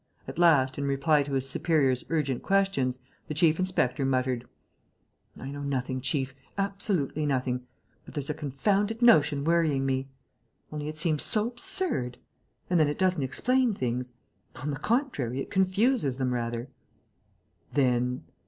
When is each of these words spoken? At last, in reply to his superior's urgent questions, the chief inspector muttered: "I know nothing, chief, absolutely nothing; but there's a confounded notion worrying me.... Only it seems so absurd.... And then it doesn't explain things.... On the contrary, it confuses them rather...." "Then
At 0.27 0.39
last, 0.39 0.79
in 0.79 0.85
reply 0.87 1.21
to 1.21 1.33
his 1.33 1.47
superior's 1.47 2.03
urgent 2.09 2.41
questions, 2.41 2.97
the 3.27 3.35
chief 3.35 3.59
inspector 3.59 4.03
muttered: 4.03 4.45
"I 5.39 5.51
know 5.51 5.61
nothing, 5.61 6.01
chief, 6.01 6.33
absolutely 6.57 7.23
nothing; 7.27 7.67
but 8.03 8.15
there's 8.15 8.27
a 8.31 8.33
confounded 8.33 9.03
notion 9.03 9.43
worrying 9.43 9.85
me.... 9.85 10.07
Only 10.71 10.87
it 10.87 10.97
seems 10.97 11.21
so 11.21 11.49
absurd.... 11.49 12.17
And 12.67 12.79
then 12.79 12.87
it 12.87 12.97
doesn't 12.97 13.21
explain 13.21 13.75
things.... 13.75 14.13
On 14.55 14.71
the 14.71 14.79
contrary, 14.79 15.39
it 15.39 15.51
confuses 15.51 16.17
them 16.17 16.33
rather...." 16.33 16.69
"Then 17.75 18.23